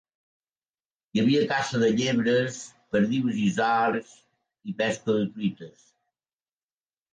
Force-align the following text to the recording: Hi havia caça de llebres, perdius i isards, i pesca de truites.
Hi 1.11 1.19
havia 1.23 1.43
caça 1.51 1.81
de 1.83 1.89
llebres, 1.99 2.57
perdius 2.95 3.37
i 3.43 3.47
isards, 3.51 4.17
i 4.71 4.77
pesca 4.83 5.19
de 5.21 5.29
truites. 5.37 5.89